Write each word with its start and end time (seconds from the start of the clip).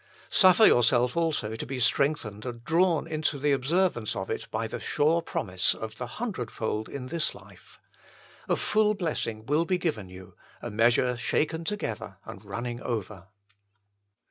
Suffer 0.31 0.65
yourself 0.65 1.15
also 1.15 1.55
to 1.55 1.65
be 1.67 1.79
strengthened 1.79 2.43
and 2.43 2.63
drawn 2.63 3.05
into 3.05 3.37
the 3.37 3.51
observance 3.51 4.15
of 4.15 4.31
it 4.31 4.47
by 4.49 4.65
the 4.65 4.79
sure 4.79 5.21
promise 5.21 5.75
of 5.75 5.99
the" 5.99 6.07
hundredfold 6.17 6.89
in 6.89 7.09
this 7.09 7.35
life." 7.35 7.79
A 8.49 8.55
full 8.55 8.95
blessing 8.95 9.45
will 9.45 9.63
be 9.63 9.77
given 9.77 10.09
you, 10.09 10.33
a 10.59 10.71
measure 10.71 11.15
shaken 11.15 11.63
together 11.65 12.17
and 12.25 12.43
running 12.43 12.81
over. 12.81 13.25